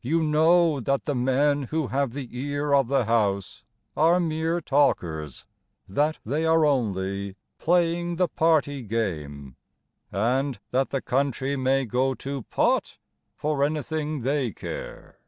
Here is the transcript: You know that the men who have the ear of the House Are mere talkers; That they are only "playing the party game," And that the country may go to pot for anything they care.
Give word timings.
You 0.00 0.22
know 0.22 0.78
that 0.78 1.02
the 1.04 1.16
men 1.16 1.64
who 1.64 1.88
have 1.88 2.12
the 2.12 2.28
ear 2.30 2.72
of 2.72 2.86
the 2.86 3.06
House 3.06 3.64
Are 3.96 4.20
mere 4.20 4.60
talkers; 4.60 5.46
That 5.88 6.18
they 6.24 6.44
are 6.44 6.64
only 6.64 7.34
"playing 7.58 8.18
the 8.18 8.28
party 8.28 8.84
game," 8.84 9.56
And 10.12 10.60
that 10.70 10.90
the 10.90 11.02
country 11.02 11.56
may 11.56 11.86
go 11.86 12.14
to 12.14 12.42
pot 12.42 12.98
for 13.34 13.64
anything 13.64 14.20
they 14.20 14.52
care. 14.52 15.18